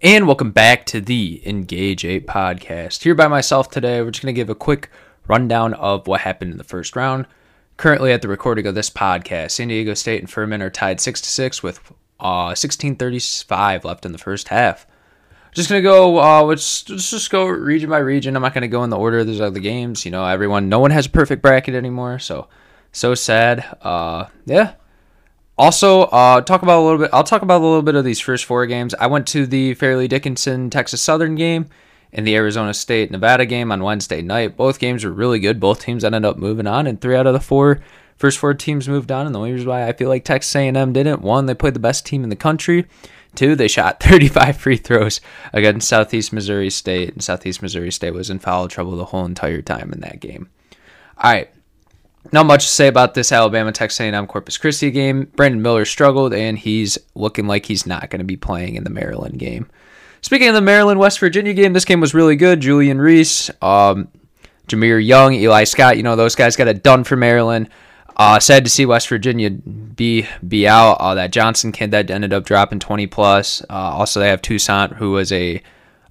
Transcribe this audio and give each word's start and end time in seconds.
And 0.00 0.28
welcome 0.28 0.52
back 0.52 0.86
to 0.86 1.00
the 1.00 1.42
Engage 1.44 2.04
8 2.04 2.24
podcast. 2.24 3.02
Here 3.02 3.16
by 3.16 3.26
myself 3.26 3.68
today, 3.68 4.00
we're 4.00 4.12
just 4.12 4.22
going 4.22 4.32
to 4.32 4.38
give 4.38 4.48
a 4.48 4.54
quick 4.54 4.92
rundown 5.26 5.74
of 5.74 6.06
what 6.06 6.20
happened 6.20 6.52
in 6.52 6.58
the 6.58 6.62
first 6.62 6.94
round. 6.94 7.26
Currently, 7.78 8.12
at 8.12 8.22
the 8.22 8.28
recording 8.28 8.68
of 8.68 8.76
this 8.76 8.90
podcast, 8.90 9.50
San 9.50 9.66
Diego 9.66 9.94
State 9.94 10.20
and 10.20 10.30
Furman 10.30 10.62
are 10.62 10.70
tied 10.70 11.00
6 11.00 11.20
to 11.22 11.28
6 11.28 11.62
with 11.64 11.80
uh, 12.20 12.54
16:35 12.54 13.82
left 13.82 14.06
in 14.06 14.12
the 14.12 14.18
first 14.18 14.46
half. 14.48 14.86
Just 15.52 15.68
gonna 15.68 15.82
go. 15.82 16.20
Uh, 16.20 16.44
let's, 16.44 16.88
let's 16.88 17.10
just 17.10 17.30
go 17.30 17.48
region 17.48 17.90
by 17.90 17.98
region. 17.98 18.36
I'm 18.36 18.42
not 18.42 18.54
gonna 18.54 18.68
go 18.68 18.84
in 18.84 18.90
the 18.90 18.96
order 18.96 19.18
of 19.18 19.26
those 19.26 19.40
other 19.40 19.58
games. 19.58 20.04
You 20.04 20.12
know, 20.12 20.24
everyone, 20.24 20.68
no 20.68 20.78
one 20.78 20.92
has 20.92 21.06
a 21.06 21.10
perfect 21.10 21.42
bracket 21.42 21.74
anymore. 21.74 22.20
So, 22.20 22.46
so 22.92 23.16
sad. 23.16 23.64
Uh, 23.82 24.26
yeah. 24.46 24.74
Also, 25.58 26.02
uh, 26.02 26.40
talk 26.40 26.62
about 26.62 26.78
a 26.78 26.84
little 26.84 26.98
bit. 26.98 27.10
I'll 27.12 27.24
talk 27.24 27.42
about 27.42 27.60
a 27.60 27.64
little 27.64 27.82
bit 27.82 27.96
of 27.96 28.04
these 28.04 28.20
first 28.20 28.44
four 28.44 28.64
games. 28.66 28.94
I 28.94 29.08
went 29.08 29.26
to 29.28 29.44
the 29.44 29.74
Fairleigh 29.74 30.06
Dickinson 30.06 30.70
Texas 30.70 31.02
Southern 31.02 31.34
game 31.34 31.66
and 32.12 32.24
the 32.24 32.36
Arizona 32.36 32.72
State 32.72 33.10
Nevada 33.10 33.44
game 33.44 33.72
on 33.72 33.82
Wednesday 33.82 34.22
night. 34.22 34.56
Both 34.56 34.78
games 34.78 35.04
were 35.04 35.10
really 35.10 35.40
good. 35.40 35.58
Both 35.58 35.80
teams 35.80 36.04
ended 36.04 36.24
up 36.24 36.36
moving 36.36 36.68
on, 36.68 36.86
and 36.86 37.00
three 37.00 37.16
out 37.16 37.26
of 37.26 37.32
the 37.32 37.40
four 37.40 37.80
first 38.16 38.38
four 38.38 38.54
teams 38.54 38.88
moved 38.88 39.10
on. 39.10 39.26
And 39.26 39.34
the 39.34 39.40
only 39.40 39.52
reason 39.52 39.68
why 39.68 39.88
I 39.88 39.92
feel 39.92 40.08
like 40.08 40.24
Texas 40.24 40.54
A&M 40.54 40.92
didn't: 40.92 41.22
one, 41.22 41.46
they 41.46 41.54
played 41.54 41.74
the 41.74 41.80
best 41.80 42.06
team 42.06 42.22
in 42.22 42.30
the 42.30 42.36
country. 42.36 42.86
Two, 43.34 43.56
they 43.56 43.68
shot 43.68 44.00
35 44.02 44.56
free 44.56 44.76
throws 44.76 45.20
against 45.52 45.88
Southeast 45.88 46.32
Missouri 46.32 46.70
State, 46.70 47.14
and 47.14 47.22
Southeast 47.22 47.62
Missouri 47.62 47.90
State 47.90 48.14
was 48.14 48.30
in 48.30 48.38
foul 48.38 48.68
trouble 48.68 48.96
the 48.96 49.06
whole 49.06 49.24
entire 49.24 49.62
time 49.62 49.92
in 49.92 50.00
that 50.00 50.20
game. 50.20 50.48
All 51.18 51.32
right, 51.32 51.50
not 52.32 52.46
much 52.46 52.66
to 52.66 52.70
say 52.70 52.88
about 52.88 53.14
this 53.14 53.32
Alabama 53.32 53.72
Texas 53.72 54.00
A&M 54.00 54.26
Corpus 54.26 54.58
Christi 54.58 54.90
game. 54.90 55.24
Brandon 55.36 55.62
Miller 55.62 55.84
struggled, 55.84 56.34
and 56.34 56.58
he's 56.58 56.98
looking 57.14 57.46
like 57.46 57.66
he's 57.66 57.86
not 57.86 58.10
going 58.10 58.20
to 58.20 58.24
be 58.24 58.36
playing 58.36 58.74
in 58.74 58.84
the 58.84 58.90
Maryland 58.90 59.38
game. 59.38 59.68
Speaking 60.20 60.48
of 60.48 60.54
the 60.54 60.60
Maryland 60.60 60.98
West 60.98 61.20
Virginia 61.20 61.54
game, 61.54 61.72
this 61.72 61.84
game 61.84 62.00
was 62.00 62.14
really 62.14 62.36
good. 62.36 62.60
Julian 62.60 63.00
Reese, 63.00 63.50
um, 63.62 64.08
Jahmir 64.66 65.04
Young, 65.04 65.32
Eli 65.32 65.64
Scott, 65.64 65.96
you 65.96 66.02
know 66.02 66.16
those 66.16 66.34
guys 66.34 66.56
got 66.56 66.68
it 66.68 66.82
done 66.82 67.04
for 67.04 67.16
Maryland. 67.16 67.68
Uh, 68.16 68.40
sad 68.40 68.64
to 68.64 68.70
see 68.70 68.84
West 68.84 69.08
Virginia 69.08 69.48
be 69.48 70.26
be 70.46 70.66
out. 70.66 70.94
Uh, 70.94 71.14
that 71.14 71.30
Johnson 71.30 71.70
kid 71.70 71.92
that 71.92 72.10
ended 72.10 72.32
up 72.32 72.44
dropping 72.44 72.80
20 72.80 73.06
plus. 73.06 73.62
Uh, 73.70 73.74
also, 73.74 74.18
they 74.18 74.28
have 74.28 74.42
Toussaint, 74.42 74.94
who 74.94 75.12
was 75.12 75.30
a 75.30 75.62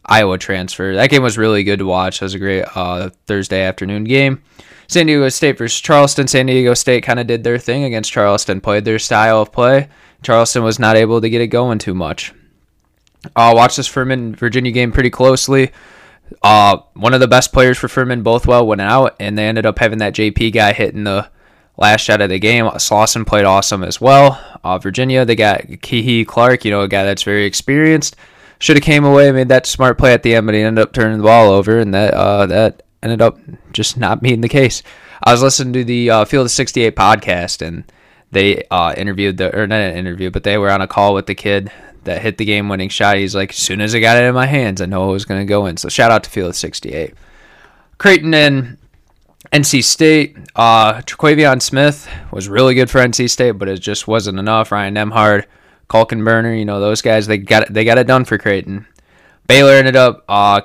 Iowa 0.06 0.38
transfer. 0.38 0.96
That 0.96 1.10
game 1.10 1.22
was 1.22 1.38
really 1.38 1.66
good 1.66 1.80
to 1.80 1.86
watch. 1.86 2.20
That 2.20 2.26
was 2.26 2.34
a 2.34 2.40
great 2.40 2.64
uh, 2.76 3.10
Thursday 3.26 3.62
afternoon 3.64 4.06
game. 4.06 4.42
San 4.88 5.06
Diego 5.06 5.30
State 5.30 5.58
versus 5.58 5.80
Charleston. 5.80 6.28
San 6.28 6.46
Diego 6.46 6.74
State 6.74 7.04
kind 7.04 7.20
of 7.20 7.28
did 7.28 7.44
their 7.44 7.58
thing 7.58 7.84
against 7.84 8.12
Charleston, 8.12 8.62
played 8.62 8.86
their 8.86 9.00
style 9.00 9.42
of 9.42 9.52
play. 9.52 9.90
Charleston 10.24 10.64
was 10.64 10.80
not 10.80 10.96
able 10.96 11.22
to 11.22 11.30
get 11.30 11.42
it 11.42 11.48
going 11.48 11.78
too 11.78 11.94
much. 11.94 12.34
Uh, 13.36 13.54
watch 13.56 13.76
this 13.76 13.88
Furman 13.88 14.36
Virginia 14.36 14.72
game 14.72 14.92
pretty 14.92 15.10
closely. 15.10 15.72
Uh, 16.42 16.78
one 16.94 17.14
of 17.14 17.20
the 17.20 17.28
best 17.28 17.54
players 17.54 17.78
for 17.78 17.88
Furman, 17.88 18.24
Bothwell, 18.24 18.68
went 18.68 18.82
out, 18.82 19.16
and 19.20 19.38
they 19.38 19.48
ended 19.48 19.66
up 19.66 19.80
having 19.80 20.00
that 20.00 20.14
JP 20.14 20.54
guy 20.54 20.74
hitting 20.74 21.04
the 21.04 21.30
last 21.78 22.02
shot 22.02 22.22
of 22.22 22.30
the 22.30 22.40
game. 22.40 22.70
Slawson 22.78 23.26
played 23.26 23.46
awesome 23.46 23.84
as 23.84 24.02
well. 24.02 24.42
Uh, 24.64 24.78
Virginia, 24.78 25.26
they 25.26 25.36
got 25.36 25.62
Kihei 25.62 26.26
Clark, 26.26 26.66
you 26.66 26.72
know, 26.72 26.82
a 26.82 26.88
guy 26.88 27.04
that's 27.04 27.24
very 27.24 27.46
experienced. 27.46 28.16
Should 28.60 28.78
have 28.78 28.84
came 28.84 29.06
away, 29.06 29.32
made 29.32 29.50
that 29.50 29.68
smart 29.68 29.98
play 29.98 30.14
at 30.14 30.24
the 30.24 30.36
end, 30.36 30.48
but 30.48 30.56
he 30.56 30.62
ended 30.62 30.82
up 30.82 30.92
turning 30.92 31.20
the 31.20 31.24
ball 31.24 31.52
over, 31.52 31.78
and 31.78 31.94
that 31.94 32.14
uh, 32.14 32.48
that 32.48 32.84
ended 33.04 33.22
up 33.22 33.40
just 33.72 33.98
not 33.98 34.22
being 34.22 34.42
the 34.42 34.50
case. 34.50 34.84
I 35.24 35.32
was 35.32 35.42
listening 35.42 35.74
to 35.74 35.84
the 35.84 36.10
uh, 36.10 36.26
Field 36.26 36.46
of 36.46 36.52
68 36.52 36.96
podcast, 36.96 37.66
and 37.66 37.84
they 38.32 38.64
uh, 38.70 38.94
interviewed 38.96 39.38
the 39.38 39.56
or 39.58 39.68
not 39.68 39.80
an 39.80 39.96
interview, 39.96 40.30
but 40.30 40.44
they 40.44 40.58
were 40.58 40.72
on 40.72 40.82
a 40.82 40.88
call 40.88 41.14
with 41.14 41.26
the 41.26 41.36
kid 41.36 41.72
that 42.04 42.22
hit 42.22 42.38
the 42.38 42.46
game 42.46 42.70
winning 42.70 42.90
shot. 42.90 43.18
He's 43.18 43.36
like, 43.36 43.52
as 43.52 43.58
soon 43.58 43.82
as 43.82 43.94
I 43.94 44.00
got 44.00 44.18
it 44.18 44.26
in 44.26 44.34
my 44.36 44.46
hands, 44.46 44.82
I 44.82 44.86
know 44.86 45.10
it 45.10 45.14
was 45.14 45.26
going 45.26 45.42
to 45.42 45.50
go 45.50 45.66
in. 45.66 45.78
So 45.78 45.90
shout 45.90 46.12
out 46.12 46.24
to 46.24 46.30
Field 46.30 46.50
of 46.50 46.56
68. 46.56 47.14
Creighton 47.98 48.34
and 48.34 48.78
NC 49.52 49.84
State, 49.84 50.38
uh, 50.56 51.02
Terquavion 51.02 51.62
Smith 51.62 52.10
was 52.32 52.50
really 52.50 52.76
good 52.76 52.90
for 52.90 53.00
NC 53.00 53.30
State, 53.30 53.52
but 53.52 53.70
it 53.70 53.80
just 53.80 54.08
wasn't 54.08 54.40
enough. 54.40 54.72
Ryan 54.72 54.96
Nembhard, 54.96 55.46
Kalkbrenner, 55.90 56.58
you 56.58 56.66
know 56.66 56.80
those 56.80 57.02
guys. 57.02 57.28
They 57.28 57.38
got 57.38 57.64
it, 57.64 57.74
they 57.74 57.86
got 57.86 57.98
it 57.98 58.08
done 58.08 58.26
for 58.26 58.38
Creighton. 58.38 58.86
Baylor 59.48 59.74
ended 59.74 59.96
up 59.96 60.26
uh, 60.28 60.62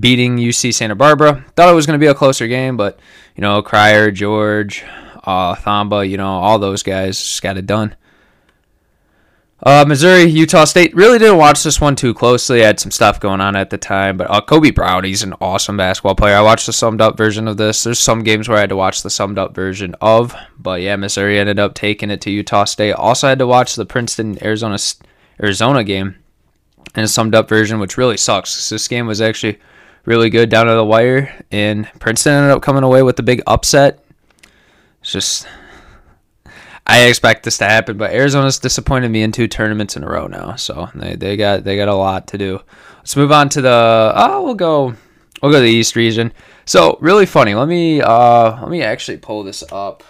beating 0.00 0.36
UC 0.36 0.74
Santa 0.74 0.94
Barbara. 0.94 1.44
Thought 1.54 1.70
it 1.70 1.74
was 1.74 1.86
going 1.86 1.98
to 1.98 2.04
be 2.04 2.10
a 2.10 2.14
closer 2.14 2.46
game, 2.46 2.76
but 2.76 2.98
you 3.34 3.42
know 3.42 3.62
Cryer, 3.62 4.10
George, 4.10 4.84
uh, 5.24 5.54
Thamba, 5.54 6.08
you 6.08 6.16
know 6.16 6.28
all 6.28 6.58
those 6.58 6.82
guys 6.82 7.18
just 7.18 7.42
got 7.42 7.56
it 7.56 7.66
done. 7.66 7.96
Uh, 9.62 9.86
Missouri, 9.88 10.24
Utah 10.24 10.64
State. 10.64 10.94
Really 10.94 11.18
didn't 11.18 11.38
watch 11.38 11.62
this 11.62 11.80
one 11.80 11.96
too 11.96 12.12
closely. 12.12 12.62
I 12.62 12.66
had 12.66 12.78
some 12.78 12.90
stuff 12.90 13.20
going 13.20 13.40
on 13.40 13.56
at 13.56 13.70
the 13.70 13.78
time, 13.78 14.18
but 14.18 14.30
uh, 14.30 14.42
Kobe 14.42 14.70
Brown, 14.70 15.04
he's 15.04 15.22
an 15.22 15.32
awesome 15.40 15.78
basketball 15.78 16.14
player. 16.14 16.36
I 16.36 16.42
watched 16.42 16.66
the 16.66 16.74
summed 16.74 17.00
up 17.00 17.16
version 17.16 17.48
of 17.48 17.56
this. 17.56 17.82
There's 17.82 17.98
some 17.98 18.22
games 18.22 18.48
where 18.48 18.58
I 18.58 18.60
had 18.60 18.68
to 18.68 18.76
watch 18.76 19.02
the 19.02 19.08
summed 19.08 19.38
up 19.38 19.54
version 19.54 19.94
of, 20.02 20.34
but 20.58 20.82
yeah, 20.82 20.96
Missouri 20.96 21.38
ended 21.38 21.58
up 21.58 21.72
taking 21.74 22.10
it 22.10 22.20
to 22.22 22.30
Utah 22.30 22.64
State. 22.64 22.92
Also 22.92 23.28
had 23.28 23.38
to 23.38 23.46
watch 23.46 23.76
the 23.76 23.86
Princeton 23.86 24.38
Arizona 24.44 24.78
Arizona 25.42 25.82
game 25.84 26.16
in 26.94 27.04
a 27.04 27.08
summed 27.08 27.34
up 27.34 27.48
version, 27.48 27.80
which 27.80 27.96
really 27.96 28.18
sucks. 28.18 28.68
This 28.68 28.88
game 28.88 29.06
was 29.06 29.22
actually 29.22 29.58
really 30.06 30.30
good 30.30 30.48
down 30.48 30.66
to 30.66 30.72
the 30.72 30.84
wire, 30.84 31.44
and 31.50 31.86
Princeton 32.00 32.32
ended 32.32 32.52
up 32.52 32.62
coming 32.62 32.84
away 32.84 33.02
with 33.02 33.16
the 33.16 33.22
big 33.22 33.42
upset. 33.46 34.02
It's 35.02 35.12
just 35.12 35.46
I 36.86 37.02
expect 37.06 37.42
this 37.42 37.58
to 37.58 37.64
happen, 37.64 37.98
but 37.98 38.12
Arizona's 38.12 38.60
disappointed 38.60 39.10
me 39.10 39.22
in 39.22 39.32
two 39.32 39.48
tournaments 39.48 39.96
in 39.96 40.04
a 40.04 40.08
row 40.08 40.28
now, 40.28 40.54
so 40.54 40.88
they, 40.94 41.16
they 41.16 41.36
got 41.36 41.64
they 41.64 41.76
got 41.76 41.88
a 41.88 41.94
lot 41.94 42.28
to 42.28 42.38
do. 42.38 42.60
Let's 42.98 43.16
move 43.16 43.32
on 43.32 43.48
to 43.50 43.60
the 43.60 44.12
oh 44.14 44.44
we'll 44.44 44.54
go 44.54 44.94
we'll 45.42 45.52
go 45.52 45.58
to 45.58 45.62
the 45.62 45.70
East 45.70 45.96
region. 45.96 46.32
So 46.64 46.96
really 47.00 47.26
funny. 47.26 47.54
Let 47.54 47.68
me 47.68 48.00
uh 48.00 48.60
let 48.62 48.70
me 48.70 48.82
actually 48.82 49.18
pull 49.18 49.42
this 49.42 49.64
up. 49.72 50.04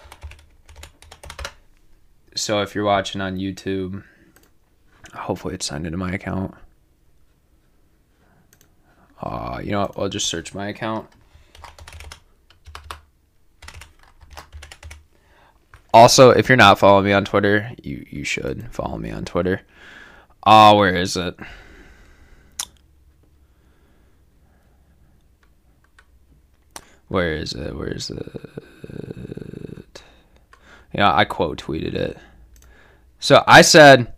So 2.35 2.61
if 2.61 2.75
you're 2.75 2.85
watching 2.85 3.21
on 3.21 3.37
YouTube, 3.37 4.03
hopefully 5.15 5.55
it's 5.55 5.65
signed 5.65 5.87
into 5.87 5.97
my 5.97 6.11
account. 6.11 6.53
Uh, 9.27 9.59
you 9.61 9.71
know 9.71 9.81
what? 9.81 9.93
I'll 9.97 10.07
just 10.07 10.27
search 10.27 10.53
my 10.53 10.67
account. 10.69 11.09
Also, 15.93 16.29
if 16.29 16.47
you're 16.47 16.55
not 16.55 16.79
following 16.79 17.03
me 17.03 17.11
on 17.11 17.25
Twitter, 17.25 17.71
you 17.83 18.05
you 18.09 18.23
should 18.23 18.71
follow 18.71 18.97
me 18.97 19.11
on 19.11 19.25
Twitter. 19.25 19.61
Oh, 20.45 20.77
where 20.77 20.95
is 20.95 21.17
it? 21.17 21.37
Where 27.09 27.33
is 27.33 27.51
it? 27.53 27.75
Where 27.75 27.91
is 27.91 28.09
it? 28.09 30.03
Yeah, 30.93 31.13
I 31.13 31.25
quote 31.25 31.61
tweeted 31.61 31.95
it. 31.95 32.17
So 33.19 33.43
I 33.45 33.61
said 33.61 34.13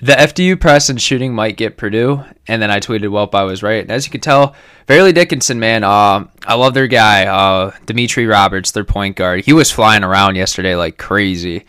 the 0.00 0.12
FDU 0.12 0.60
press 0.60 0.88
and 0.88 1.00
shooting 1.00 1.34
might 1.34 1.56
get 1.56 1.76
Purdue, 1.76 2.24
and 2.46 2.60
then 2.60 2.70
I 2.70 2.80
tweeted, 2.80 3.10
"Well, 3.10 3.28
I 3.32 3.44
was 3.44 3.62
right." 3.62 3.82
And 3.82 3.90
as 3.90 4.06
you 4.06 4.10
can 4.10 4.20
tell, 4.20 4.54
Fairleigh 4.86 5.12
Dickinson, 5.12 5.58
man, 5.58 5.84
uh, 5.84 6.26
I 6.46 6.54
love 6.54 6.74
their 6.74 6.86
guy, 6.86 7.26
uh, 7.26 7.70
Demetre 7.86 8.28
Roberts, 8.28 8.70
their 8.72 8.84
point 8.84 9.16
guard. 9.16 9.44
He 9.44 9.52
was 9.52 9.70
flying 9.70 10.04
around 10.04 10.36
yesterday 10.36 10.76
like 10.76 10.98
crazy, 10.98 11.64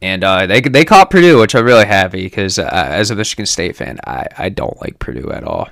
and 0.00 0.22
uh, 0.22 0.46
they 0.46 0.60
they 0.60 0.84
caught 0.84 1.10
Purdue, 1.10 1.40
which 1.40 1.54
I'm 1.54 1.64
really 1.64 1.86
happy 1.86 2.22
because 2.22 2.58
uh, 2.58 2.68
as 2.72 3.10
a 3.10 3.16
Michigan 3.16 3.46
State 3.46 3.76
fan, 3.76 3.98
I 4.06 4.26
I 4.38 4.48
don't 4.50 4.80
like 4.80 4.98
Purdue 4.98 5.30
at 5.30 5.44
all. 5.44 5.68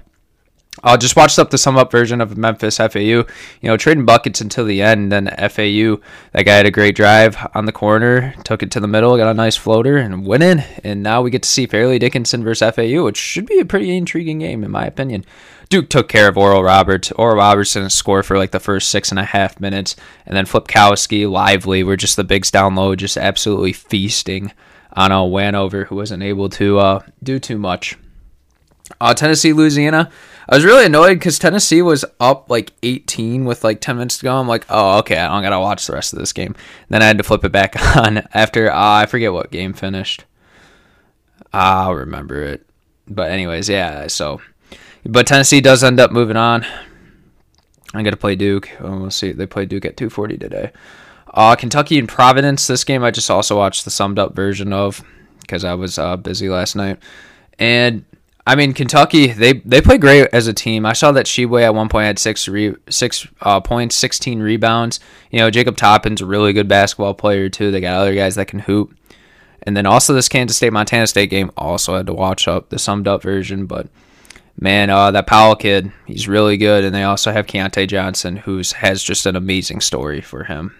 I 0.85 0.97
just 0.97 1.15
watched 1.15 1.39
up 1.39 1.51
the 1.51 1.59
sum 1.59 1.77
up 1.77 1.93
version 1.93 2.21
of 2.21 2.37
Memphis 2.37 2.79
FAU. 2.79 2.99
You 2.99 3.27
know, 3.63 3.77
trading 3.77 4.05
buckets 4.05 4.41
until 4.41 4.65
the 4.65 4.83
end. 4.83 5.13
Then 5.13 5.27
FAU, 5.29 6.01
that 6.33 6.43
guy 6.45 6.57
had 6.57 6.67
a 6.67 6.73
great 6.73 6.97
drive 6.97 7.37
on 7.55 7.67
the 7.67 7.73
corner, 7.73 8.35
took 8.45 8.63
it 8.63 8.71
to 8.73 8.81
the 8.81 8.89
middle, 8.89 9.17
got 9.17 9.31
a 9.31 9.35
nice 9.35 9.57
floater, 9.57 9.97
and 9.97 10.27
went 10.27 10.43
in. 10.43 10.61
And 10.83 11.03
now 11.03 11.23
we 11.23 11.31
get 11.31 11.45
to 11.45 11.49
see 11.49 11.67
Fairleigh 11.67 12.01
Dickinson 12.01 12.43
versus 12.43 12.75
FAU, 12.75 13.05
which 13.05 13.17
should 13.17 13.47
be 13.47 13.61
a 13.61 13.65
pretty 13.65 13.97
intriguing 13.97 14.41
game, 14.41 14.65
in 14.65 14.71
my 14.71 14.85
opinion. 14.85 15.25
Duke 15.69 15.89
took 15.89 16.09
care 16.09 16.29
of 16.29 16.37
Oral 16.37 16.65
Roberts. 16.65 17.13
Oral 17.13 17.37
Robertson 17.37 17.89
scored 17.89 18.27
for 18.27 18.37
like 18.37 18.51
the 18.51 18.61
first 18.61 18.91
six 18.91 19.11
and 19.11 19.19
a 19.19 19.25
half 19.25 19.61
minutes. 19.61 19.97
And 20.27 20.37
then 20.37 20.47
Filipowski, 20.47 21.31
Lively 21.31 21.85
were 21.85 21.97
just 21.97 22.17
the 22.17 22.25
bigs 22.25 22.51
down 22.51 22.75
low, 22.75 22.95
just 22.95 23.17
absolutely 23.17 23.73
feasting 23.73 24.53
on 24.93 25.13
a 25.13 25.15
Vanover 25.15 25.87
who 25.87 25.97
wasn't 25.97 26.23
able 26.23 26.49
to 26.51 26.79
uh, 26.79 27.03
do 27.23 27.39
too 27.39 27.57
much. 27.57 27.97
Uh, 29.01 29.15
Tennessee, 29.15 29.53
Louisiana. 29.53 30.11
I 30.49 30.57
was 30.57 30.65
really 30.65 30.87
annoyed 30.87 31.15
because 31.15 31.39
Tennessee 31.39 31.83
was 31.83 32.05
up 32.19 32.51
like 32.51 32.73
18 32.83 33.45
with 33.45 33.63
like 33.63 33.81
10 33.81 33.97
minutes 33.97 34.19
to 34.19 34.25
go. 34.25 34.37
I'm 34.37 34.49
like, 34.49 34.67
oh, 34.69 34.99
okay, 34.99 35.17
I 35.17 35.29
don't 35.29 35.43
gotta 35.43 35.61
watch 35.61 35.87
the 35.87 35.93
rest 35.93 36.13
of 36.13 36.19
this 36.19 36.33
game. 36.33 36.55
Then 36.89 37.03
I 37.03 37.07
had 37.07 37.19
to 37.19 37.25
flip 37.25 37.45
it 37.45 37.53
back 37.53 37.77
on 37.97 38.27
after 38.35 38.71
uh, 38.71 38.77
I 38.77 39.07
forget 39.07 39.33
what 39.33 39.51
game 39.51 39.73
finished. 39.73 40.25
I'll 41.53 41.95
remember 41.95 42.43
it. 42.43 42.67
But 43.07 43.31
anyways, 43.31 43.69
yeah. 43.69 44.07
So, 44.07 44.41
but 45.05 45.27
Tennessee 45.27 45.61
does 45.61 45.85
end 45.85 46.01
up 46.01 46.13
moving 46.13 46.37
on. 46.37 46.65
I 47.95 48.03
got 48.03 48.11
to 48.11 48.17
play 48.17 48.37
Duke. 48.37 48.71
Oh, 48.81 49.01
we'll 49.01 49.11
see. 49.11 49.33
They 49.33 49.47
play 49.47 49.67
Duke 49.67 49.85
at 49.85 49.97
2:40 49.97 50.41
today. 50.41 50.73
Uh, 51.35 51.55
Kentucky 51.57 51.99
and 51.99 52.09
Providence. 52.09 52.67
This 52.67 52.85
game 52.85 53.05
I 53.05 53.11
just 53.11 53.31
also 53.31 53.57
watched 53.57 53.85
the 53.85 53.91
summed 53.91 54.19
up 54.19 54.35
version 54.35 54.73
of 54.73 55.03
because 55.41 55.65
I 55.65 55.75
was 55.75 55.99
uh, 55.99 56.17
busy 56.17 56.49
last 56.49 56.75
night. 56.77 56.99
And 57.59 58.05
I 58.47 58.57
mean, 58.57 58.73
Kentucky 58.73 59.29
they 59.29 59.55
they 59.55 59.81
play 59.81 59.99
great 59.99 60.29
as 60.33 60.49
a 60.49 60.53
team. 60.53 60.85
I 60.85 60.95
saw 60.95 61.13
that 61.13 61.27
Tshiebwe 61.27 61.63
at 61.63 61.75
one 61.75 61.89
point 61.89 62.07
had 62.07 62.19
six 62.19 62.49
re, 62.49 62.75
six 62.91 63.27
uh, 63.41 63.61
points, 63.61 63.95
sixteen 63.95 64.41
rebounds. 64.41 64.99
You 65.31 65.39
know, 65.39 65.51
Jacob 65.51 65.77
Toppin's 65.77 66.21
a 66.21 66.27
really 66.27 66.53
good 66.53 66.69
basketball 66.69 67.15
player 67.15 67.49
too. 67.49 67.71
They 67.71 67.81
got 67.81 68.01
other 68.01 68.15
guys 68.15 68.35
that 68.35 68.49
can 68.49 68.61
hoop. 68.61 68.95
And 69.65 69.77
then 69.77 69.87
also 69.87 70.13
this 70.13 70.29
Kansas 70.29 70.57
State 70.57 70.73
Montana 70.73 71.07
State 71.07 71.31
game 71.31 71.53
also 71.57 71.97
had 71.97 72.07
to 72.07 72.13
watch 72.13 72.49
up 72.49 72.69
the 72.69 72.81
summed 72.81 73.07
up 73.07 73.23
version, 73.23 73.67
but 73.67 73.87
man, 74.61 74.91
uh, 74.91 75.13
that 75.13 75.31
Nowell 75.31 75.55
kid, 75.55 75.93
he's 76.07 76.27
really 76.27 76.57
good. 76.57 76.85
And 76.85 76.95
they 76.95 77.05
also 77.05 77.31
have 77.31 77.47
Keyontae 77.47 77.87
Johnson, 77.89 78.37
who 78.37 78.61
has 78.77 79.03
just 79.03 79.25
an 79.25 79.37
amazing 79.37 79.81
story 79.81 80.21
for 80.21 80.45
him. 80.45 80.75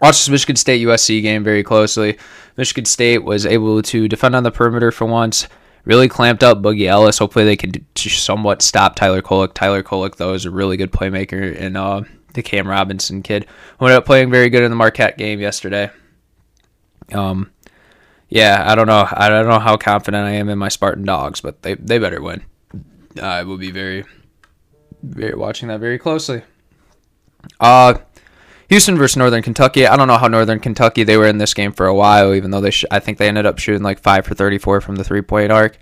Watched 0.00 0.20
this 0.20 0.28
Michigan 0.28 0.56
State 0.56 0.86
USC 0.86 1.22
game 1.22 1.42
very 1.42 1.62
closely. 1.62 2.18
Michigan 2.56 2.84
State 2.84 3.24
was 3.24 3.46
able 3.46 3.80
to 3.82 4.06
defend 4.06 4.36
on 4.36 4.42
the 4.42 4.50
perimeter 4.50 4.92
for 4.92 5.06
once 5.06 5.48
really 5.88 6.06
clamped 6.06 6.44
up 6.44 6.62
Boogie 6.62 6.86
Ellis. 6.86 7.18
Hopefully, 7.18 7.44
they 7.44 7.56
can 7.56 7.72
somewhat 7.96 8.62
stop 8.62 8.94
Tyler 8.94 9.22
Kolek. 9.22 9.54
Tyler 9.54 9.82
Kolek, 9.82 10.16
though, 10.16 10.34
is 10.34 10.44
a 10.44 10.50
really 10.50 10.76
good 10.76 10.92
playmaker, 10.92 11.58
and 11.60 11.76
uh, 11.76 12.02
the 12.34 12.42
Cam 12.42 12.68
Robinson 12.68 13.22
kid 13.22 13.46
who 13.80 13.86
ended 13.86 13.98
up 13.98 14.04
playing 14.04 14.30
very 14.30 14.50
good 14.50 14.62
in 14.62 14.70
the 14.70 14.76
Marquette 14.76 15.18
game 15.18 15.40
yesterday. 15.40 15.90
Um, 17.12 17.50
yeah, 18.28 18.62
I 18.66 18.74
don't 18.74 18.86
know. 18.86 19.08
I 19.10 19.28
don't 19.28 19.48
know 19.48 19.58
how 19.58 19.76
confident 19.76 20.24
I 20.24 20.32
am 20.32 20.48
in 20.48 20.58
my 20.58 20.68
Spartan 20.68 21.04
dogs, 21.04 21.40
but 21.40 21.62
they 21.62 21.74
they 21.74 21.98
better 21.98 22.22
win. 22.22 22.44
I 23.20 23.42
will 23.42 23.56
be 23.56 23.70
very, 23.70 24.04
very 25.02 25.34
watching 25.34 25.68
that 25.68 25.80
very 25.80 25.98
closely. 25.98 26.42
Uh, 27.58 27.94
Houston 28.68 28.98
versus 28.98 29.16
Northern 29.16 29.42
Kentucky. 29.42 29.86
I 29.86 29.96
don't 29.96 30.08
know 30.08 30.18
how 30.18 30.28
Northern 30.28 30.60
Kentucky 30.60 31.02
they 31.02 31.16
were 31.16 31.26
in 31.26 31.38
this 31.38 31.54
game 31.54 31.72
for 31.72 31.86
a 31.86 31.94
while, 31.94 32.34
even 32.34 32.50
though 32.50 32.60
they 32.60 32.70
sh- 32.70 32.84
I 32.90 33.00
think 33.00 33.16
they 33.16 33.28
ended 33.28 33.46
up 33.46 33.58
shooting 33.58 33.82
like 33.82 33.98
five 33.98 34.26
for 34.26 34.34
34 34.34 34.82
from 34.82 34.96
the 34.96 35.04
three 35.04 35.22
point 35.22 35.50
arc. 35.50 35.78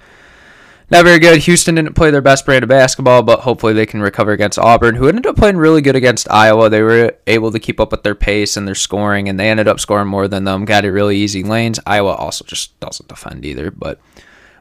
Not 0.89 1.05
very 1.05 1.19
good. 1.19 1.41
Houston 1.41 1.75
didn't 1.75 1.95
play 1.95 2.13
their 2.13 2.21
best 2.21 2.47
brand 2.47 2.63
of 2.63 2.69
basketball, 2.69 3.25
but 3.25 3.41
hopefully 3.41 3.73
they 3.73 3.87
can 3.87 4.01
recover 4.01 4.31
against 4.31 4.57
Auburn, 4.57 4.95
who 4.95 5.09
ended 5.09 5.27
up 5.27 5.35
playing 5.35 5.57
really 5.57 5.81
good 5.81 5.97
against 5.97 6.31
Iowa. 6.31 6.71
They 6.71 6.81
were 6.81 7.17
able 7.27 7.51
to 7.51 7.59
keep 7.59 7.81
up 7.81 7.91
with 7.91 8.05
their 8.05 8.15
pace 8.15 8.57
and 8.57 8.69
their 8.69 8.77
scoring, 8.77 9.29
and 9.29 9.39
they 9.39 9.51
ended 9.51 9.67
up 9.67 9.81
scoring 9.81 10.07
more 10.07 10.29
than 10.29 10.45
them. 10.45 10.65
Got 10.65 10.85
it 10.85 10.93
really 10.93 11.17
easy 11.17 11.43
lanes. 11.43 11.81
Iowa 11.87 12.13
also 12.13 12.45
just 12.45 12.79
doesn't 12.81 13.09
defend 13.09 13.45
either, 13.45 13.71
but. 13.71 14.01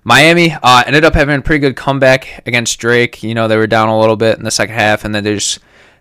Miami 0.07 0.55
uh, 0.61 0.83
ended 0.85 1.03
up 1.03 1.15
having 1.15 1.39
a 1.39 1.41
pretty 1.41 1.61
good 1.61 1.75
comeback 1.75 2.43
against 2.45 2.77
Drake. 2.77 3.23
You 3.23 3.33
know, 3.33 3.47
they 3.47 3.57
were 3.57 3.65
down 3.65 3.89
a 3.89 3.99
little 3.99 4.15
bit 4.15 4.37
in 4.37 4.43
the 4.43 4.51
second 4.51 4.75
half, 4.75 5.03
and 5.03 5.15
then 5.15 5.23
they 5.23 5.33
just 5.33 5.57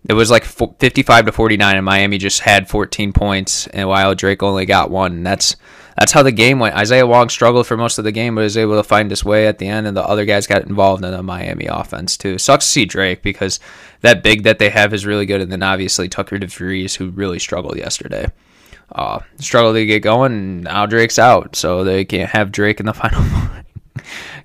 it 0.08 0.12
was 0.12 0.30
like 0.30 0.44
55 0.44 1.26
to 1.26 1.32
49 1.32 1.76
and 1.76 1.84
Miami 1.84 2.18
just 2.18 2.40
had 2.40 2.68
14 2.68 3.12
points 3.12 3.66
and 3.68 3.88
while 3.88 4.14
Drake 4.14 4.42
only 4.42 4.66
got 4.66 4.90
one 4.90 5.22
that's 5.22 5.56
that's 5.96 6.10
how 6.10 6.24
the 6.24 6.32
game 6.32 6.58
went. 6.58 6.74
Isaiah 6.74 7.06
Wong 7.06 7.28
struggled 7.28 7.68
for 7.68 7.76
most 7.76 7.98
of 7.98 8.04
the 8.04 8.10
game 8.10 8.34
but 8.34 8.42
was 8.42 8.56
able 8.56 8.74
to 8.76 8.82
find 8.82 9.10
his 9.10 9.24
way 9.24 9.46
at 9.46 9.58
the 9.58 9.68
end 9.68 9.86
and 9.86 9.96
the 9.96 10.02
other 10.02 10.24
guys 10.24 10.46
got 10.46 10.64
involved 10.64 11.04
in 11.04 11.12
the 11.12 11.22
Miami 11.22 11.66
offense 11.66 12.16
too. 12.16 12.36
Sucks 12.36 12.66
to 12.66 12.70
see 12.70 12.84
Drake 12.84 13.22
because 13.22 13.60
that 14.00 14.22
big 14.22 14.42
that 14.42 14.58
they 14.58 14.70
have 14.70 14.92
is 14.92 15.06
really 15.06 15.24
good 15.24 15.40
and 15.40 15.52
then 15.52 15.62
obviously 15.62 16.08
Tucker 16.08 16.38
DeVries 16.38 16.96
who 16.96 17.10
really 17.10 17.38
struggled 17.38 17.76
yesterday. 17.76 18.30
Uh, 18.92 19.20
struggled 19.38 19.76
to 19.76 19.86
get 19.86 20.00
going 20.00 20.32
and 20.32 20.64
now 20.64 20.84
Drake's 20.84 21.18
out 21.18 21.56
so 21.56 21.84
they 21.84 22.04
can't 22.04 22.30
have 22.30 22.52
Drake 22.52 22.80
in 22.80 22.86
the 22.86 22.94
final 22.94 23.22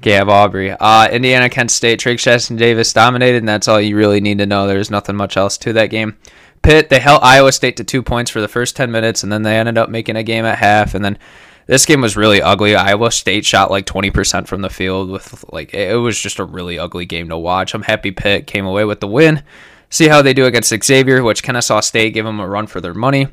Gab 0.01 0.29
Aubrey. 0.29 0.71
Uh, 0.71 1.09
Indiana, 1.11 1.49
Kent 1.49 1.71
State, 1.71 1.99
Trayce 1.99 2.23
Jackson 2.23 2.55
Davis 2.55 2.93
dominated, 2.93 3.39
and 3.39 3.49
that's 3.49 3.67
all 3.67 3.81
you 3.81 3.97
really 3.97 4.21
need 4.21 4.37
to 4.37 4.45
know. 4.45 4.67
There's 4.67 4.89
nothing 4.89 5.15
much 5.15 5.35
else 5.35 5.57
to 5.59 5.73
that 5.73 5.87
game. 5.87 6.17
Pitt, 6.61 6.89
they 6.89 6.99
held 6.99 7.21
Iowa 7.23 7.51
State 7.51 7.77
to 7.77 7.83
two 7.83 8.01
points 8.01 8.31
for 8.31 8.41
the 8.41 8.47
first 8.47 8.75
10 8.75 8.91
minutes, 8.91 9.23
and 9.23 9.31
then 9.31 9.43
they 9.43 9.57
ended 9.57 9.77
up 9.77 9.89
making 9.89 10.15
a 10.15 10.23
game 10.23 10.45
at 10.45 10.57
half. 10.57 10.95
And 10.95 11.03
then 11.03 11.17
this 11.67 11.85
game 11.85 12.01
was 12.01 12.17
really 12.17 12.41
ugly. 12.41 12.75
Iowa 12.75 13.11
State 13.11 13.45
shot 13.45 13.71
like 13.71 13.85
20% 13.85 14.47
from 14.47 14.61
the 14.61 14.69
field 14.69 15.09
with 15.09 15.45
like, 15.51 15.73
it 15.73 15.97
was 15.97 16.19
just 16.19 16.39
a 16.39 16.43
really 16.43 16.79
ugly 16.79 17.05
game 17.05 17.29
to 17.29 17.37
watch. 17.37 17.73
I'm 17.73 17.83
happy 17.83 18.11
Pitt 18.11 18.47
came 18.47 18.65
away 18.65 18.85
with 18.85 18.99
the 18.99 19.07
win. 19.07 19.43
See 19.89 20.07
how 20.07 20.21
they 20.21 20.33
do 20.33 20.45
against 20.45 20.73
Xavier, 20.83 21.23
which 21.23 21.43
Kennesaw 21.43 21.79
State 21.79 22.13
gave 22.13 22.25
them 22.25 22.39
a 22.39 22.47
run 22.47 22.67
for 22.67 22.79
their 22.79 22.93
money. 22.93 23.27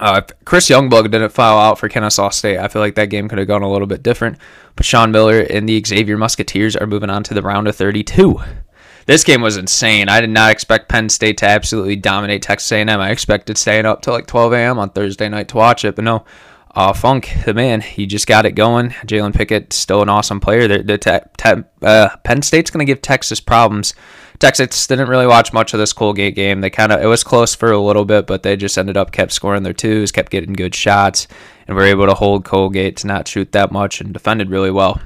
Uh, 0.00 0.22
Chris 0.44 0.68
Youngblood 0.68 1.10
didn't 1.10 1.30
foul 1.30 1.58
out 1.58 1.78
for 1.78 1.88
Kennesaw 1.88 2.30
State, 2.30 2.58
I 2.58 2.68
feel 2.68 2.82
like 2.82 2.94
that 2.96 3.10
game 3.10 3.28
could 3.28 3.38
have 3.38 3.48
gone 3.48 3.62
a 3.62 3.70
little 3.70 3.86
bit 3.86 4.02
different. 4.02 4.38
But 4.74 4.86
Sean 4.86 5.10
Miller 5.10 5.40
and 5.40 5.68
the 5.68 5.82
Xavier 5.84 6.16
Musketeers 6.16 6.76
are 6.76 6.86
moving 6.86 7.10
on 7.10 7.22
to 7.24 7.34
the 7.34 7.42
round 7.42 7.68
of 7.68 7.76
32. 7.76 8.40
This 9.06 9.22
game 9.22 9.40
was 9.40 9.56
insane. 9.56 10.08
I 10.08 10.20
did 10.20 10.30
not 10.30 10.50
expect 10.50 10.88
Penn 10.88 11.08
State 11.08 11.38
to 11.38 11.46
absolutely 11.46 11.94
dominate 11.94 12.42
Texas 12.42 12.72
A&M. 12.72 12.88
I 12.88 13.10
expected 13.10 13.56
staying 13.56 13.86
up 13.86 14.02
till 14.02 14.12
like 14.12 14.26
12 14.26 14.52
a.m. 14.52 14.78
on 14.78 14.90
Thursday 14.90 15.28
night 15.28 15.48
to 15.48 15.56
watch 15.56 15.84
it, 15.84 15.94
but 15.94 16.04
no. 16.04 16.24
Uh, 16.76 16.92
Funk, 16.92 17.32
the 17.44 17.54
man, 17.54 17.80
he 17.80 18.06
just 18.06 18.26
got 18.26 18.44
it 18.44 18.52
going. 18.52 18.90
Jalen 18.90 19.34
Pickett, 19.34 19.72
still 19.72 20.02
an 20.02 20.10
awesome 20.10 20.40
player. 20.40 20.68
The, 20.68 20.82
the 20.82 20.98
te- 20.98 21.26
te- 21.38 21.64
uh, 21.82 22.16
Penn 22.22 22.42
State's 22.42 22.70
going 22.70 22.86
to 22.86 22.90
give 22.90 23.00
Texas 23.00 23.40
problems 23.40 23.94
Texas 24.38 24.86
didn't 24.86 25.08
really 25.08 25.26
watch 25.26 25.52
much 25.52 25.72
of 25.72 25.80
this 25.80 25.92
Colgate 25.92 26.34
game. 26.34 26.60
They 26.60 26.70
kind 26.70 26.92
of 26.92 27.00
it 27.00 27.06
was 27.06 27.24
close 27.24 27.54
for 27.54 27.72
a 27.72 27.80
little 27.80 28.04
bit, 28.04 28.26
but 28.26 28.42
they 28.42 28.56
just 28.56 28.76
ended 28.76 28.96
up 28.96 29.12
kept 29.12 29.32
scoring 29.32 29.62
their 29.62 29.72
twos, 29.72 30.12
kept 30.12 30.30
getting 30.30 30.52
good 30.52 30.74
shots, 30.74 31.26
and 31.66 31.76
were 31.76 31.84
able 31.84 32.06
to 32.06 32.14
hold 32.14 32.44
Colgate 32.44 32.98
to 32.98 33.06
not 33.06 33.28
shoot 33.28 33.52
that 33.52 33.72
much 33.72 34.00
and 34.00 34.12
defended 34.12 34.50
really 34.50 34.70
well. 34.70 35.00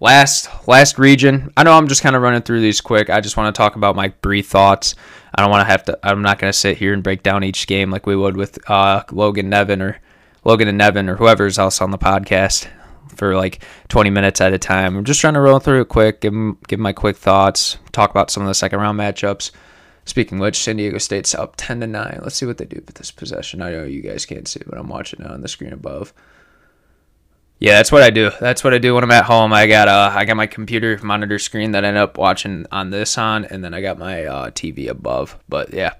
Last 0.00 0.48
last 0.66 0.98
region. 0.98 1.52
I 1.56 1.64
know 1.64 1.72
I'm 1.72 1.88
just 1.88 2.02
kind 2.02 2.16
of 2.16 2.22
running 2.22 2.42
through 2.42 2.60
these 2.60 2.80
quick. 2.80 3.10
I 3.10 3.20
just 3.20 3.36
want 3.36 3.54
to 3.54 3.58
talk 3.58 3.76
about 3.76 3.96
my 3.96 4.08
brief 4.08 4.48
thoughts. 4.48 4.94
I 5.34 5.42
don't 5.42 5.50
want 5.50 5.66
to 5.66 5.70
have 5.70 5.84
to. 5.84 5.98
I'm 6.02 6.22
not 6.22 6.38
going 6.38 6.52
to 6.52 6.58
sit 6.58 6.78
here 6.78 6.92
and 6.92 7.02
break 7.02 7.22
down 7.22 7.44
each 7.44 7.66
game 7.66 7.90
like 7.90 8.06
we 8.06 8.16
would 8.16 8.36
with 8.36 8.58
uh, 8.70 9.02
Logan 9.10 9.50
Nevin 9.50 9.82
or 9.82 10.00
Logan 10.46 10.68
and 10.68 10.78
Nevin 10.78 11.08
or 11.08 11.16
whoever's 11.16 11.58
else 11.58 11.80
on 11.80 11.90
the 11.90 11.98
podcast 11.98 12.68
for 13.16 13.34
like 13.34 13.64
20 13.88 14.10
minutes 14.10 14.40
at 14.40 14.52
a 14.52 14.58
time. 14.58 14.96
I'm 14.96 15.04
just 15.04 15.20
trying 15.20 15.34
to 15.34 15.40
roll 15.40 15.58
through 15.58 15.80
it 15.80 15.88
quick, 15.88 16.20
give, 16.20 16.32
give 16.68 16.78
my 16.78 16.92
quick 16.92 17.16
thoughts, 17.16 17.78
talk 17.90 18.10
about 18.10 18.30
some 18.30 18.44
of 18.44 18.46
the 18.46 18.54
second 18.54 18.78
round 18.78 18.96
matchups. 18.96 19.50
Speaking 20.04 20.38
of 20.38 20.42
which, 20.42 20.56
San 20.56 20.76
Diego 20.76 20.98
State's 20.98 21.34
up 21.34 21.54
10 21.56 21.80
to 21.80 21.88
9. 21.88 22.20
Let's 22.22 22.36
see 22.36 22.46
what 22.46 22.58
they 22.58 22.64
do 22.64 22.80
with 22.86 22.94
this 22.94 23.10
possession. 23.10 23.60
I 23.60 23.72
know 23.72 23.82
you 23.82 24.02
guys 24.02 24.24
can't 24.24 24.46
see, 24.46 24.62
but 24.64 24.78
I'm 24.78 24.88
watching 24.88 25.20
it 25.20 25.26
on 25.26 25.40
the 25.40 25.48
screen 25.48 25.72
above. 25.72 26.14
Yeah, 27.58 27.72
that's 27.78 27.90
what 27.90 28.04
I 28.04 28.10
do. 28.10 28.30
That's 28.38 28.62
what 28.62 28.72
I 28.72 28.78
do 28.78 28.94
when 28.94 29.02
I'm 29.02 29.10
at 29.10 29.24
home. 29.24 29.52
I 29.52 29.66
got 29.66 29.88
uh, 29.88 30.12
I 30.14 30.26
got 30.26 30.36
my 30.36 30.46
computer 30.46 31.00
monitor 31.02 31.40
screen 31.40 31.72
that 31.72 31.84
I 31.84 31.88
end 31.88 31.96
up 31.96 32.18
watching 32.18 32.66
on 32.70 32.90
this 32.90 33.16
on, 33.16 33.46
and 33.46 33.64
then 33.64 33.72
I 33.72 33.80
got 33.80 33.98
my 33.98 34.26
uh, 34.26 34.50
TV 34.50 34.88
above. 34.88 35.38
But 35.48 35.72
yeah, 35.72 35.94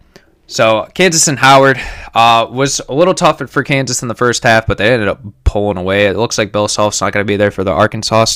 so 0.46 0.88
Kansas 0.94 1.28
and 1.28 1.38
Howard 1.38 1.80
uh, 2.14 2.46
was 2.50 2.80
a 2.88 2.94
little 2.94 3.14
tougher 3.14 3.46
for 3.46 3.62
Kansas 3.62 4.02
in 4.02 4.08
the 4.08 4.14
first 4.14 4.42
half, 4.42 4.66
but 4.66 4.78
they 4.78 4.92
ended 4.92 5.08
up 5.08 5.20
pulling 5.44 5.76
away. 5.76 6.06
It 6.06 6.16
looks 6.16 6.38
like 6.38 6.52
Bill 6.52 6.68
Self's 6.68 7.00
not 7.00 7.12
going 7.12 7.24
to 7.24 7.30
be 7.30 7.36
there 7.36 7.50
for 7.50 7.64
the 7.64 7.72
Arkansas 7.72 8.26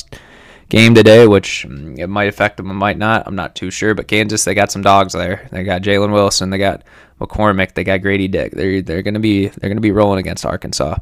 game 0.71 0.95
today, 0.95 1.27
which 1.27 1.65
mm, 1.67 1.99
it 1.99 2.07
might 2.07 2.29
affect 2.29 2.57
them, 2.57 2.71
it 2.71 2.75
might 2.75 2.97
not. 2.97 3.27
I'm 3.27 3.35
not 3.35 3.55
too 3.55 3.69
sure. 3.69 3.93
But 3.93 4.07
Kansas, 4.07 4.43
they 4.43 4.53
got 4.53 4.71
some 4.71 4.81
dogs 4.81 5.13
there. 5.13 5.47
They 5.51 5.63
got 5.63 5.83
Jalen 5.83 6.13
Wilson, 6.13 6.49
they 6.49 6.57
got 6.57 6.83
McCormick, 7.19 7.73
they 7.73 7.83
got 7.83 8.01
Grady 8.01 8.27
Dick. 8.27 8.53
They're 8.53 8.81
they're 8.81 9.03
going 9.03 9.13
to 9.13 9.19
be 9.19 9.47
they're 9.47 9.69
going 9.69 9.77
to 9.77 9.81
be 9.81 9.91
rolling 9.91 10.19
against 10.19 10.45
Arkansas. 10.45 10.97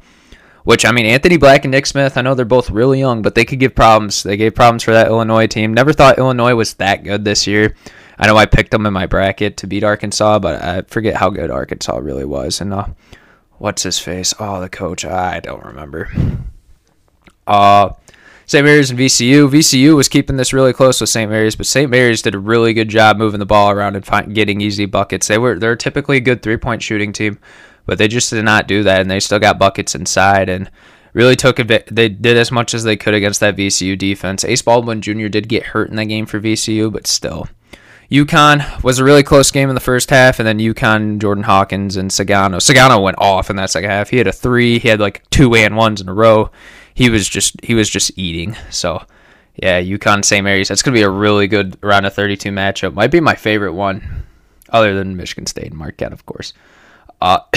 Which 0.64 0.86
I 0.86 0.92
mean, 0.92 1.06
Anthony 1.06 1.38
Black 1.38 1.64
and 1.64 1.72
Nick 1.72 1.86
Smith. 1.86 2.18
I 2.18 2.22
know 2.22 2.36
they're 2.36 2.46
both 2.46 2.70
really 2.70 3.00
young, 3.00 3.22
but 3.22 3.34
they 3.34 3.46
could 3.46 3.60
give 3.60 3.74
problems. 3.74 4.24
They 4.24 4.38
gave 4.38 4.56
problems 4.56 4.84
for 4.84 4.92
that 4.92 5.08
Illinois 5.08 5.48
team. 5.48 5.74
Never 5.74 5.94
thought 5.94 6.18
Illinois 6.18 6.56
was 6.56 6.74
that 6.76 7.04
good 7.04 7.24
this 7.24 7.48
year. 7.48 7.76
I 8.20 8.28
know 8.28 8.36
I 8.36 8.46
picked 8.46 8.72
them 8.72 8.86
in 8.86 8.94
my 8.94 9.06
bracket 9.06 9.58
to 9.58 9.68
beat 9.68 9.84
Arkansas, 9.84 10.40
but 10.40 10.62
I 10.62 10.82
forget 10.82 11.16
how 11.16 11.30
good 11.30 11.50
Arkansas 11.50 11.98
really 11.98 12.26
was. 12.26 12.60
And 12.60 12.74
uh, 12.74 12.88
what's 13.58 13.84
his 13.84 13.98
face? 13.98 14.34
Oh, 14.40 14.60
the 14.60 14.70
coach. 14.70 15.06
I 15.06 15.40
don't 15.40 15.64
remember. 15.64 16.12
Uh, 17.48 17.94
St. 18.46 18.66
Mary's 18.66 18.90
and 18.90 19.00
VCU. 19.00 19.48
VCU 19.48 19.96
was 19.96 20.10
keeping 20.10 20.36
this 20.36 20.54
really 20.54 20.74
close 20.74 21.00
with 21.00 21.10
St. 21.10 21.30
Mary's, 21.30 21.56
but 21.56 21.68
St. 21.68 21.90
Mary's 21.90 22.24
did 22.24 22.34
a 22.34 22.40
really 22.40 22.74
good 22.74 22.90
job 22.90 23.16
moving 23.16 23.40
the 23.40 23.46
ball 23.46 23.70
around 23.70 23.96
and 23.96 24.04
find, 24.06 24.34
getting 24.34 24.60
easy 24.60 24.86
buckets. 24.86 25.28
They 25.28 25.38
were 25.38 25.60
they're 25.60 25.76
typically 25.76 26.18
a 26.18 26.22
good 26.22 26.42
three 26.42 26.58
point 26.58 26.82
shooting 26.82 27.14
team, 27.14 27.38
but 27.86 28.00
they 28.00 28.08
just 28.08 28.32
did 28.32 28.44
not 28.44 28.68
do 28.68 28.82
that, 28.84 29.02
and 29.02 29.10
they 29.10 29.20
still 29.20 29.38
got 29.38 29.60
buckets 29.60 29.94
inside 29.94 30.50
and 30.50 30.70
really 31.14 31.36
took 31.36 31.60
it. 31.60 31.94
They 31.94 32.10
did 32.10 32.38
as 32.38 32.52
much 32.52 32.74
as 32.74 32.84
they 32.84 32.98
could 32.98 33.14
against 33.14 33.40
that 33.40 33.56
VCU 33.56 33.96
defense. 33.96 34.44
Ace 34.44 34.64
Baldwin 34.64 35.02
Jr. 35.02 35.28
did 35.28 35.48
get 35.48 35.68
hurt 35.68 35.90
in 35.92 35.96
that 35.98 36.06
game 36.06 36.26
for 36.26 36.40
VCU, 36.40 36.92
but 36.92 37.06
still, 37.06 37.48
UConn 38.12 38.84
was 38.84 38.98
a 38.98 39.04
really 39.04 39.22
close 39.22 39.52
game 39.52 39.70
in 39.70 39.76
the 39.76 39.82
first 39.82 40.10
half, 40.10 40.40
and 40.40 40.48
then 40.48 40.58
UConn, 40.58 41.20
Jordan 41.20 41.44
Hawkins, 41.44 41.96
and 41.96 42.10
Sanogo. 42.10 42.58
Sanogo 42.58 43.04
went 43.04 43.20
off 43.20 43.50
in 43.50 43.56
that 43.58 43.70
second 43.70 43.92
half. 43.92 44.10
He 44.10 44.18
had 44.18 44.28
a 44.28 44.32
three. 44.32 44.80
He 44.80 44.88
had 44.88 45.00
like 45.00 45.30
two 45.30 45.54
and 45.54 45.78
ones 45.78 46.02
in 46.02 46.10
a 46.10 46.14
row. 46.14 46.50
He 46.96 47.10
was 47.10 47.30
just 47.30 47.64
he 47.64 47.76
was 47.76 47.90
just 47.90 48.18
eating. 48.18 48.56
So 48.72 49.04
yeah, 49.56 49.80
UConn 49.82 50.26
St. 50.26 50.44
Mary's. 50.44 50.70
That's 50.70 50.82
gonna 50.82 50.96
be 50.96 51.04
a 51.04 51.10
really 51.10 51.48
good 51.48 51.78
round 51.84 52.06
of 52.08 52.14
32 52.14 52.50
matchup. 52.50 52.94
Might 52.94 53.12
be 53.12 53.20
my 53.20 53.36
favorite 53.36 53.74
one, 53.74 54.26
other 54.70 54.96
than 54.96 55.16
Michigan 55.16 55.46
State 55.46 55.68
and 55.68 55.78
Marquette, 55.78 56.14
of 56.14 56.26
course. 56.26 56.54
Uh, 57.22 57.42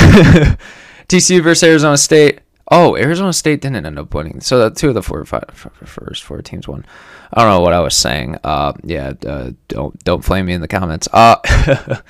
TCU 1.08 1.42
versus 1.42 1.62
Arizona 1.62 1.96
State. 1.96 2.40
Oh, 2.74 2.96
Arizona 2.96 3.34
State 3.34 3.60
didn't 3.60 3.84
end 3.84 3.98
up 3.98 4.14
winning. 4.14 4.40
So 4.40 4.70
two 4.70 4.88
of 4.88 4.94
the 4.94 5.02
four, 5.02 5.22
five, 5.26 5.44
first 5.84 6.24
four 6.24 6.40
teams 6.40 6.66
won. 6.66 6.86
I 7.30 7.42
don't 7.42 7.52
know 7.52 7.60
what 7.60 7.74
I 7.74 7.80
was 7.80 7.94
saying. 7.94 8.38
Uh, 8.42 8.72
yeah, 8.82 9.12
uh, 9.26 9.50
don't 9.68 10.02
don't 10.04 10.24
flame 10.24 10.46
me 10.46 10.54
in 10.54 10.62
the 10.62 10.68
comments. 10.68 11.06
Uh, 11.12 11.36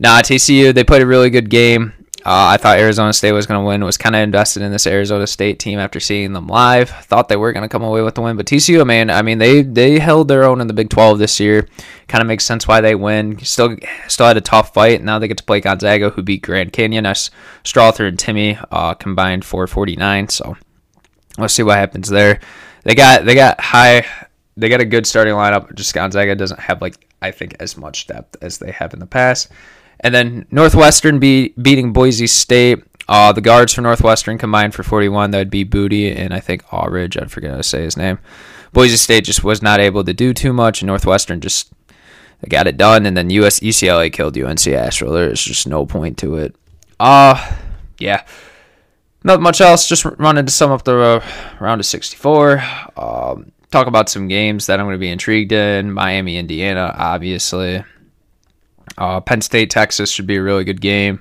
nah, 0.00 0.18
TCU 0.20 0.74
they 0.74 0.82
played 0.82 1.02
a 1.02 1.06
really 1.06 1.30
good 1.30 1.48
game. 1.48 1.92
Uh, 2.26 2.52
I 2.52 2.56
thought 2.56 2.78
Arizona 2.78 3.12
State 3.12 3.32
was 3.32 3.46
going 3.46 3.60
to 3.60 3.66
win. 3.66 3.84
Was 3.84 3.98
kind 3.98 4.16
of 4.16 4.22
invested 4.22 4.62
in 4.62 4.72
this 4.72 4.86
Arizona 4.86 5.26
State 5.26 5.58
team 5.58 5.78
after 5.78 6.00
seeing 6.00 6.32
them 6.32 6.46
live. 6.46 6.88
Thought 6.88 7.28
they 7.28 7.36
were 7.36 7.52
going 7.52 7.64
to 7.64 7.68
come 7.68 7.82
away 7.82 8.00
with 8.00 8.14
the 8.14 8.22
win, 8.22 8.38
but 8.38 8.46
TCU, 8.46 8.86
man, 8.86 9.10
I 9.10 9.20
mean 9.20 9.36
they 9.36 9.60
they 9.60 9.98
held 9.98 10.28
their 10.28 10.44
own 10.44 10.62
in 10.62 10.66
the 10.66 10.72
Big 10.72 10.88
12 10.88 11.18
this 11.18 11.38
year. 11.38 11.68
Kind 12.08 12.22
of 12.22 12.26
makes 12.26 12.46
sense 12.46 12.66
why 12.66 12.80
they 12.80 12.94
win. 12.94 13.38
Still 13.40 13.76
still 14.08 14.26
had 14.26 14.38
a 14.38 14.40
tough 14.40 14.72
fight. 14.72 15.02
Now 15.02 15.18
they 15.18 15.28
get 15.28 15.36
to 15.36 15.44
play 15.44 15.60
Gonzaga, 15.60 16.10
who 16.10 16.22
beat 16.22 16.40
Grand 16.40 16.72
Canyon. 16.72 17.04
Us 17.04 17.30
Strawther 17.62 18.08
and 18.08 18.16
Timme 18.16 18.64
uh, 18.70 18.94
combined 18.94 19.44
for 19.44 19.66
49. 19.66 20.30
So 20.30 20.56
let's 21.36 21.52
see 21.52 21.62
what 21.62 21.76
happens 21.76 22.08
there. 22.08 22.40
They 22.84 22.94
got 22.94 23.26
they 23.26 23.34
got 23.34 23.60
high. 23.60 24.06
They 24.56 24.70
got 24.70 24.80
a 24.80 24.86
good 24.86 25.06
starting 25.06 25.34
lineup. 25.34 25.74
Just 25.74 25.92
Gonzaga 25.92 26.34
doesn't 26.34 26.60
have 26.60 26.80
like 26.80 27.06
I 27.20 27.32
think 27.32 27.56
as 27.60 27.76
much 27.76 28.06
depth 28.06 28.38
as 28.40 28.56
they 28.56 28.70
have 28.70 28.94
in 28.94 29.00
the 29.00 29.06
past. 29.06 29.50
And 30.00 30.14
then 30.14 30.46
Northwestern 30.50 31.18
be, 31.18 31.54
beating 31.60 31.92
Boise 31.92 32.26
State. 32.26 32.82
Uh, 33.06 33.32
the 33.32 33.40
guards 33.40 33.74
for 33.74 33.82
Northwestern 33.82 34.38
combined 34.38 34.74
for 34.74 34.82
41. 34.82 35.30
That 35.30 35.38
would 35.38 35.50
be 35.50 35.64
Buie 35.64 36.16
and 36.16 36.32
I 36.32 36.40
think 36.40 36.72
Aldridge. 36.72 37.16
I 37.16 37.26
forget 37.26 37.50
how 37.50 37.56
to 37.58 37.62
say 37.62 37.82
his 37.82 37.96
name. 37.96 38.18
Boise 38.72 38.96
State 38.96 39.24
just 39.24 39.44
was 39.44 39.62
not 39.62 39.78
able 39.78 40.04
to 40.04 40.12
do 40.12 40.34
too 40.34 40.52
much, 40.52 40.82
and 40.82 40.88
Northwestern 40.88 41.40
just 41.40 41.72
got 42.48 42.66
it 42.66 42.76
done. 42.76 43.06
And 43.06 43.16
then 43.16 43.30
US 43.30 43.60
UCLA 43.60 44.12
killed 44.12 44.36
UNC 44.36 44.66
Asheville. 44.66 45.12
There's 45.12 45.42
just 45.42 45.66
no 45.66 45.86
point 45.86 46.18
to 46.18 46.36
it. 46.36 46.56
Uh, 46.98 47.56
yeah. 47.98 48.24
Not 49.22 49.40
much 49.40 49.60
else. 49.60 49.88
Just 49.88 50.04
running 50.04 50.44
to 50.44 50.52
sum 50.52 50.70
up 50.70 50.84
the 50.84 50.98
uh, 50.98 51.26
round 51.60 51.80
of 51.80 51.86
64. 51.86 52.62
Um, 52.96 53.52
talk 53.70 53.86
about 53.86 54.08
some 54.08 54.28
games 54.28 54.66
that 54.66 54.78
I'm 54.78 54.86
going 54.86 54.94
to 54.94 54.98
be 54.98 55.10
intrigued 55.10 55.52
in. 55.52 55.92
Miami, 55.92 56.36
Indiana, 56.36 56.94
obviously. 56.96 57.84
Uh, 58.96 59.20
Penn 59.20 59.40
State, 59.40 59.70
Texas 59.70 60.10
should 60.10 60.26
be 60.26 60.36
a 60.36 60.42
really 60.42 60.64
good 60.64 60.80
game. 60.80 61.20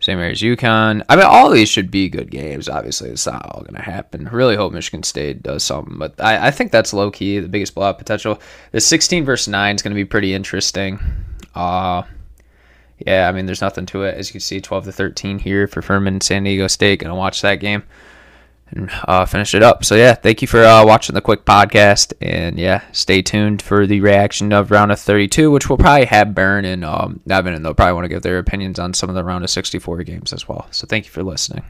Same 0.00 0.18
area 0.18 0.30
as 0.30 0.40
UConn. 0.40 1.04
I 1.10 1.16
mean, 1.16 1.26
all 1.26 1.50
these 1.50 1.68
should 1.68 1.90
be 1.90 2.08
good 2.08 2.30
games. 2.30 2.70
Obviously, 2.70 3.10
it's 3.10 3.26
not 3.26 3.44
all 3.44 3.60
going 3.60 3.74
to 3.74 3.82
happen. 3.82 4.28
Really 4.32 4.56
hope 4.56 4.72
Michigan 4.72 5.02
State 5.02 5.42
does 5.42 5.62
something, 5.62 5.98
but 5.98 6.14
I, 6.18 6.46
I 6.48 6.50
think 6.50 6.72
that's 6.72 6.94
low 6.94 7.10
key 7.10 7.38
the 7.38 7.48
biggest 7.48 7.74
blowout 7.74 7.98
potential. 7.98 8.40
The 8.72 8.80
16 8.80 9.26
versus 9.26 9.48
9 9.48 9.76
is 9.76 9.82
going 9.82 9.92
to 9.92 9.94
be 9.94 10.06
pretty 10.06 10.32
interesting. 10.32 10.98
Uh, 11.54 12.04
yeah, 13.06 13.28
I 13.28 13.32
mean, 13.32 13.44
there's 13.44 13.60
nothing 13.60 13.84
to 13.86 14.04
it. 14.04 14.16
As 14.16 14.30
you 14.30 14.32
can 14.32 14.40
see, 14.40 14.60
12 14.60 14.84
to 14.84 14.92
13 14.92 15.38
here 15.38 15.66
for 15.66 15.82
Furman 15.82 16.22
San 16.22 16.44
Diego 16.44 16.66
State. 16.66 17.00
Going 17.00 17.10
to 17.10 17.14
watch 17.14 17.42
that 17.42 17.56
game 17.56 17.82
and 18.70 18.90
uh, 19.06 19.24
finish 19.26 19.54
it 19.54 19.62
up. 19.62 19.84
So 19.84 19.94
yeah, 19.94 20.14
thank 20.14 20.42
you 20.42 20.48
for 20.48 20.62
uh, 20.64 20.84
watching 20.84 21.14
the 21.14 21.20
quick 21.20 21.44
podcast, 21.44 22.12
and 22.20 22.58
yeah, 22.58 22.82
stay 22.92 23.22
tuned 23.22 23.62
for 23.62 23.86
the 23.86 24.00
reaction 24.00 24.52
of 24.52 24.70
round 24.70 24.92
of 24.92 25.00
32, 25.00 25.50
which 25.50 25.68
we'll 25.68 25.78
probably 25.78 26.06
have 26.06 26.34
Burn 26.34 26.64
and 26.64 26.84
um, 26.84 27.20
Evan, 27.28 27.54
and 27.54 27.64
they'll 27.64 27.74
probably 27.74 27.94
want 27.94 28.04
to 28.04 28.08
give 28.08 28.22
their 28.22 28.38
opinions 28.38 28.78
on 28.78 28.94
some 28.94 29.08
of 29.08 29.14
the 29.14 29.24
round 29.24 29.44
of 29.44 29.50
64 29.50 30.02
games 30.04 30.32
as 30.32 30.48
well. 30.48 30.66
So 30.70 30.86
thank 30.86 31.06
you 31.06 31.10
for 31.10 31.22
listening. 31.22 31.64